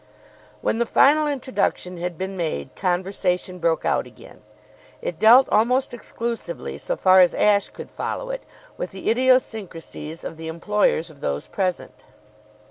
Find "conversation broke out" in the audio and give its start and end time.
2.75-4.07